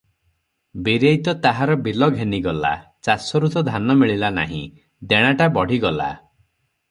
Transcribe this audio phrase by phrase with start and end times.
[0.85, 2.71] ବୀରେଇ ତ ତାହାର ବିଲ ଘେନିଗଲା,
[3.07, 4.63] ଚାଷରୁ ତ ଧାନ ମିଳିଲା ନାହିଁ,
[5.13, 6.11] ଦେଣାଟା ବଢ଼ିଗଲା।